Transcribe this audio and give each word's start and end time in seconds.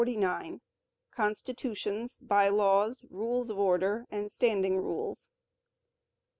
Constitutions, 1.11 2.17
By 2.17 2.49
Laws, 2.49 3.05
Rules 3.11 3.51
of 3.51 3.59
Order 3.59 4.07
and 4.09 4.31
Standing 4.31 4.77
Rules. 4.77 5.29